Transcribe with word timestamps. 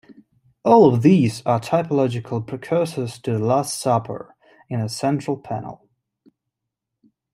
All 0.65 0.91
of 0.91 1.03
these 1.03 1.43
are 1.45 1.59
typological 1.59 2.47
precursors 2.47 3.19
to 3.19 3.33
the 3.33 3.37
Last 3.45 3.77
Supper 3.79 4.35
in 4.67 4.79
the 4.81 4.89
central 4.89 5.37
panel. 5.37 5.87